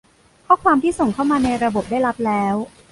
[0.47, 2.55] ข้อความที่ส่งเข้ามาในระบบได้รับแล้ว